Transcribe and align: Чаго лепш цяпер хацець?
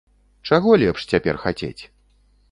Чаго 0.49 0.71
лепш 0.83 1.01
цяпер 1.11 1.39
хацець? 1.43 1.83